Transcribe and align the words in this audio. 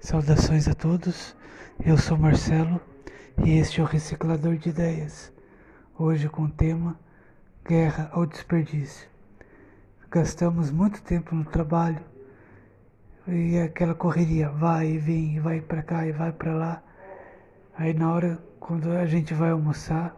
Saudações 0.00 0.68
a 0.68 0.74
todos, 0.74 1.36
eu 1.84 1.98
sou 1.98 2.16
Marcelo 2.16 2.80
e 3.44 3.58
este 3.58 3.80
é 3.80 3.82
o 3.82 3.86
Reciclador 3.86 4.56
de 4.56 4.68
Ideias. 4.68 5.32
Hoje 5.98 6.28
com 6.28 6.42
o 6.42 6.50
tema 6.50 6.98
Guerra 7.66 8.08
ao 8.12 8.24
Desperdício. 8.24 9.08
Gastamos 10.08 10.70
muito 10.70 11.02
tempo 11.02 11.34
no 11.34 11.44
trabalho 11.44 12.00
e 13.26 13.58
aquela 13.58 13.92
correria 13.92 14.48
vai 14.48 14.86
e 14.86 14.98
vem, 14.98 15.40
vai 15.40 15.60
para 15.60 15.82
cá 15.82 16.06
e 16.06 16.12
vai 16.12 16.30
para 16.30 16.54
lá. 16.54 16.82
Aí 17.76 17.92
na 17.92 18.12
hora 18.12 18.38
quando 18.60 18.92
a 18.92 19.04
gente 19.04 19.34
vai 19.34 19.50
almoçar, 19.50 20.16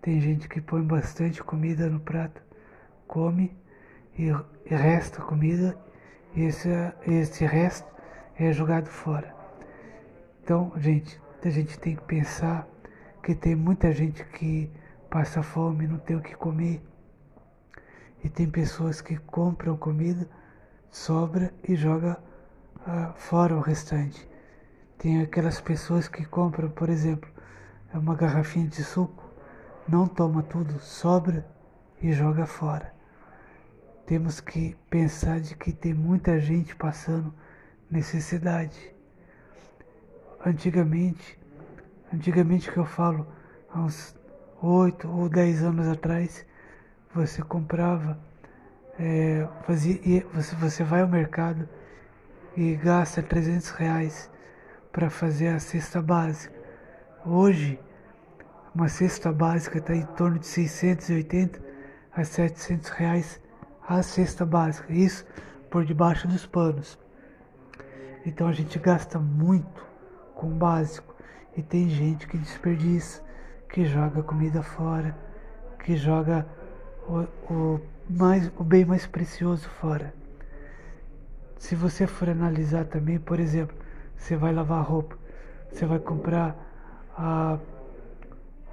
tem 0.00 0.20
gente 0.20 0.48
que 0.48 0.60
põe 0.60 0.82
bastante 0.82 1.42
comida 1.42 1.90
no 1.90 1.98
prato, 1.98 2.40
come 3.08 3.54
e 4.16 4.30
resta 4.72 5.20
comida 5.20 5.76
e 6.34 6.44
esse, 6.44 6.68
esse 7.06 7.44
resto 7.44 7.90
é 8.44 8.52
jogado 8.52 8.86
fora. 8.88 9.34
Então, 10.42 10.72
gente, 10.76 11.20
a 11.44 11.50
gente 11.50 11.78
tem 11.78 11.94
que 11.94 12.02
pensar 12.02 12.66
que 13.22 13.34
tem 13.34 13.54
muita 13.54 13.92
gente 13.92 14.24
que 14.24 14.70
passa 15.10 15.42
fome, 15.42 15.86
não 15.86 15.98
tem 15.98 16.16
o 16.16 16.22
que 16.22 16.34
comer. 16.34 16.82
E 18.24 18.28
tem 18.28 18.48
pessoas 18.48 19.00
que 19.00 19.16
compram 19.16 19.76
comida, 19.76 20.28
sobra 20.90 21.52
e 21.68 21.74
joga 21.74 22.18
ah, 22.86 23.12
fora 23.16 23.54
o 23.54 23.60
restante. 23.60 24.28
Tem 24.98 25.22
aquelas 25.22 25.60
pessoas 25.60 26.08
que 26.08 26.24
compram, 26.24 26.70
por 26.70 26.88
exemplo, 26.88 27.30
uma 27.92 28.14
garrafinha 28.14 28.66
de 28.66 28.84
suco, 28.84 29.24
não 29.88 30.06
toma 30.06 30.42
tudo, 30.42 30.78
sobra 30.80 31.46
e 32.00 32.12
joga 32.12 32.46
fora. 32.46 32.94
Temos 34.06 34.40
que 34.40 34.76
pensar 34.88 35.40
de 35.40 35.54
que 35.54 35.72
tem 35.72 35.94
muita 35.94 36.38
gente 36.40 36.74
passando 36.74 37.32
necessidade. 37.90 38.94
Antigamente, 40.44 41.38
antigamente 42.12 42.70
que 42.70 42.78
eu 42.78 42.84
falo, 42.84 43.26
há 43.70 43.80
uns 43.80 44.16
oito 44.62 45.08
ou 45.08 45.28
dez 45.28 45.62
anos 45.62 45.86
atrás, 45.88 46.46
você 47.14 47.42
comprava, 47.42 48.18
é, 48.98 49.46
fazia, 49.66 50.26
você, 50.32 50.54
você 50.56 50.84
vai 50.84 51.02
ao 51.02 51.08
mercado 51.08 51.68
e 52.56 52.74
gasta 52.76 53.22
300 53.22 53.70
reais 53.70 54.30
para 54.92 55.10
fazer 55.10 55.48
a 55.48 55.58
cesta 55.58 56.00
básica. 56.00 56.54
Hoje, 57.24 57.78
uma 58.74 58.88
cesta 58.88 59.32
básica 59.32 59.78
está 59.78 59.94
em 59.94 60.06
torno 60.06 60.38
de 60.38 60.46
680 60.46 61.60
a 62.12 62.24
700 62.24 62.88
reais 62.90 63.40
a 63.86 64.02
cesta 64.02 64.46
básica. 64.46 64.92
Isso 64.92 65.26
por 65.68 65.84
debaixo 65.84 66.28
dos 66.28 66.46
panos. 66.46 66.98
Então 68.24 68.46
a 68.48 68.52
gente 68.52 68.78
gasta 68.78 69.18
muito 69.18 69.84
com 70.34 70.48
o 70.48 70.54
básico 70.54 71.14
e 71.56 71.62
tem 71.62 71.88
gente 71.88 72.26
que 72.26 72.36
desperdiça, 72.36 73.22
que 73.68 73.84
joga 73.84 74.22
comida 74.22 74.62
fora, 74.62 75.16
que 75.84 75.96
joga 75.96 76.46
o, 77.08 77.52
o, 77.52 77.80
mais, 78.08 78.50
o 78.58 78.64
bem 78.64 78.84
mais 78.84 79.06
precioso 79.06 79.68
fora. 79.68 80.14
Se 81.58 81.74
você 81.74 82.06
for 82.06 82.28
analisar 82.28 82.84
também, 82.84 83.18
por 83.18 83.38
exemplo, 83.38 83.76
você 84.16 84.36
vai 84.36 84.52
lavar 84.52 84.84
roupa, 84.84 85.18
você 85.70 85.86
vai 85.86 85.98
comprar 85.98 86.56
ah, 87.16 87.58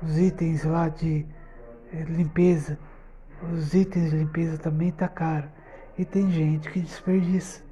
os 0.02 0.18
itens 0.18 0.64
lá 0.64 0.90
de 0.90 1.26
eh, 1.94 2.04
limpeza, 2.04 2.78
os 3.54 3.74
itens 3.74 4.12
de 4.12 4.18
limpeza 4.18 4.58
também 4.58 4.92
tá 4.92 5.08
caro 5.08 5.50
e 5.98 6.06
tem 6.06 6.30
gente 6.32 6.70
que 6.70 6.80
desperdiça. 6.80 7.67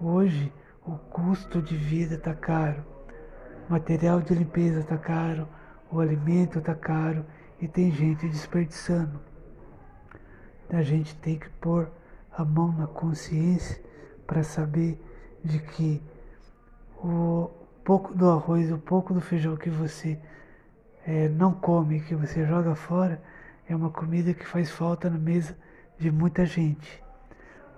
Hoje 0.00 0.52
o 0.84 0.92
custo 0.92 1.62
de 1.62 1.76
vida 1.76 2.16
está 2.16 2.34
caro, 2.34 2.84
o 3.68 3.72
material 3.72 4.20
de 4.20 4.34
limpeza 4.34 4.80
está 4.80 4.98
caro, 4.98 5.48
o 5.90 6.00
alimento 6.00 6.58
está 6.58 6.74
caro 6.74 7.24
e 7.60 7.68
tem 7.68 7.92
gente 7.92 8.28
desperdiçando. 8.28 9.20
A 10.68 10.82
gente 10.82 11.14
tem 11.16 11.38
que 11.38 11.48
pôr 11.48 11.88
a 12.36 12.44
mão 12.44 12.72
na 12.72 12.88
consciência 12.88 13.80
para 14.26 14.42
saber 14.42 15.00
de 15.44 15.60
que 15.60 16.02
o 16.96 17.48
pouco 17.84 18.12
do 18.14 18.28
arroz, 18.28 18.72
o 18.72 18.78
pouco 18.78 19.14
do 19.14 19.20
feijão 19.20 19.56
que 19.56 19.70
você 19.70 20.18
é, 21.06 21.28
não 21.28 21.52
come, 21.52 22.00
que 22.00 22.16
você 22.16 22.44
joga 22.44 22.74
fora, 22.74 23.22
é 23.68 23.76
uma 23.76 23.90
comida 23.90 24.34
que 24.34 24.44
faz 24.44 24.70
falta 24.70 25.08
na 25.08 25.18
mesa 25.18 25.56
de 25.96 26.10
muita 26.10 26.44
gente. 26.44 27.02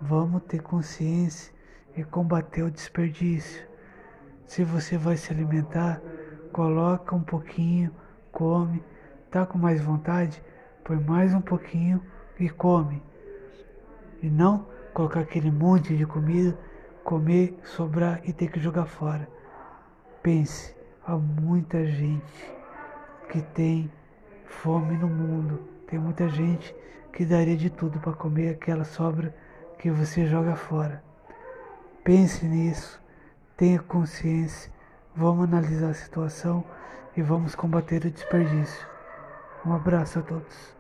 Vamos 0.01 0.43
ter 0.45 0.63
consciência 0.63 1.56
e 1.97 2.05
combater 2.05 2.63
o 2.63 2.71
desperdício. 2.71 3.67
Se 4.45 4.63
você 4.63 4.97
vai 4.97 5.17
se 5.17 5.33
alimentar, 5.33 6.01
coloca 6.53 7.15
um 7.15 7.23
pouquinho, 7.23 7.91
come, 8.31 8.83
tá 9.31 9.47
com 9.47 9.59
mais 9.59 9.81
vontade, 9.81 10.43
põe 10.85 10.97
mais 10.97 11.35
um 11.35 11.41
pouquinho 11.41 12.03
e 12.39 12.49
come. 12.49 13.03
E 14.23 14.29
não 14.29 14.67
colocar 14.93 15.21
aquele 15.21 15.51
monte 15.51 15.97
de 15.97 16.07
comida, 16.07 16.57
comer, 17.03 17.59
sobrar 17.65 18.21
e 18.25 18.33
ter 18.33 18.51
que 18.51 18.61
jogar 18.61 18.87
fora. 18.87 19.29
Pense, 20.23 20.75
há 21.05 21.17
muita 21.17 21.85
gente 21.85 22.55
que 23.29 23.43
tem 23.43 23.91
fome 24.45 24.97
no 24.97 25.09
mundo. 25.09 25.61
Tem 25.87 25.99
muita 25.99 26.29
gente 26.29 26.75
que 27.13 27.25
daria 27.25 27.57
de 27.57 27.71
tudo 27.71 27.99
para 28.01 28.13
comer 28.13 28.51
aquela 28.51 28.85
sobra 28.85 29.35
que 29.79 29.91
você 29.91 30.27
joga 30.27 30.57
fora. 30.57 31.06
Pense 32.07 32.47
nisso, 32.47 33.03
tenha 33.57 33.81
consciência, 33.81 34.71
vamos 35.17 35.43
analisar 35.43 35.91
a 35.91 35.95
situação 35.95 36.65
e 37.17 37.21
vamos 37.21 37.57
combater 37.57 38.05
o 38.05 38.11
desperdício. 38.13 38.87
Um 39.67 39.73
abraço 39.73 40.21
a 40.21 40.23
todos. 40.23 40.76